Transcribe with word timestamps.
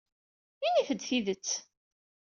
Init-d 0.65 1.01
tidet. 1.07 1.49